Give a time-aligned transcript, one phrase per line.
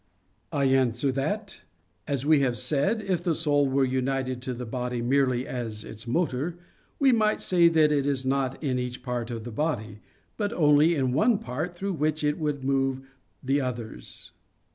[0.51, 1.61] I answer that,
[2.07, 6.07] As we have said, if the soul were united to the body merely as its
[6.07, 6.57] motor,
[6.97, 9.99] we might say that it is not in each part of the body,
[10.37, 13.01] but only in one part through which it would move
[13.43, 14.31] the others.